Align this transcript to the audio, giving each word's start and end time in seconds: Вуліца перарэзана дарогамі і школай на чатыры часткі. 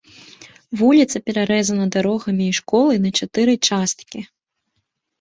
Вуліца 0.79 1.21
перарэзана 1.27 1.85
дарогамі 1.97 2.45
і 2.49 2.57
школай 2.63 2.97
на 3.07 3.15
чатыры 3.23 3.53
часткі. 3.71 4.29